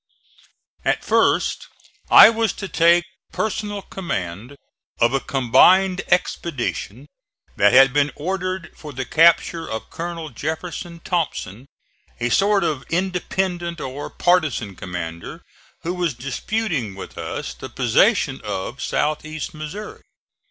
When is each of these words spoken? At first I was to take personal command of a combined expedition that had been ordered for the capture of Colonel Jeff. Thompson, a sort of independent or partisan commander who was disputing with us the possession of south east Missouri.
At 0.83 1.05
first 1.05 1.67
I 2.09 2.31
was 2.31 2.53
to 2.53 2.67
take 2.67 3.03
personal 3.31 3.83
command 3.83 4.55
of 4.99 5.13
a 5.13 5.19
combined 5.19 6.01
expedition 6.09 7.05
that 7.55 7.71
had 7.71 7.93
been 7.93 8.11
ordered 8.15 8.71
for 8.75 8.91
the 8.93 9.05
capture 9.05 9.69
of 9.69 9.91
Colonel 9.91 10.29
Jeff. 10.29 10.61
Thompson, 11.03 11.67
a 12.19 12.29
sort 12.29 12.63
of 12.63 12.83
independent 12.89 13.79
or 13.79 14.09
partisan 14.09 14.75
commander 14.75 15.43
who 15.83 15.93
was 15.93 16.15
disputing 16.15 16.95
with 16.95 17.15
us 17.19 17.53
the 17.53 17.69
possession 17.69 18.41
of 18.43 18.81
south 18.81 19.23
east 19.23 19.53
Missouri. 19.53 20.01